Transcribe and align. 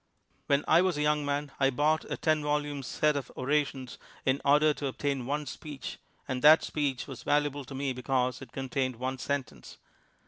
When 0.47 0.65
I 0.67 0.81
was 0.81 0.97
a 0.97 1.03
young 1.03 1.23
man 1.23 1.51
I 1.59 1.69
bought 1.69 2.09
a 2.09 2.17
ten 2.17 2.41
vol 2.41 2.65
ume 2.65 2.81
set 2.81 3.15
of 3.15 3.31
orations 3.37 3.99
in 4.25 4.41
order 4.43 4.73
to 4.73 4.87
obtain 4.87 5.27
one 5.27 5.45
speech, 5.45 5.99
and 6.27 6.41
that 6.41 6.63
speech 6.63 7.05
was 7.05 7.21
valuable 7.21 7.65
to 7.65 7.75
me 7.75 7.93
because 7.93 8.41
it 8.41 8.51
contained 8.51 8.95
one 8.95 9.19
sentence. 9.19 9.77